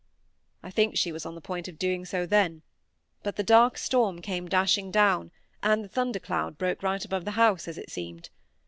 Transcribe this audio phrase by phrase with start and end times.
[0.63, 2.63] I think she was on the point of doing so then,
[3.21, 5.29] but the dark storm came dashing down,
[5.61, 8.31] and the thunder cloud broke right above the house, as it seemed.